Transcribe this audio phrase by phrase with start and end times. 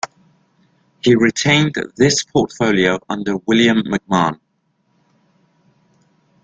[1.03, 4.39] He retained this portfolio under William McMahon.